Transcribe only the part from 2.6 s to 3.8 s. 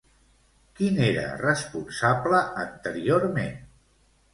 anteriorment?